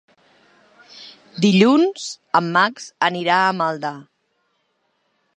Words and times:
Dilluns 1.45 2.07
en 2.39 2.47
Max 2.55 2.87
anirà 3.09 3.35
a 3.49 3.53
Maldà. 3.61 3.93